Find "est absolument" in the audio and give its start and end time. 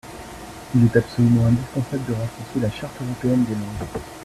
0.83-1.45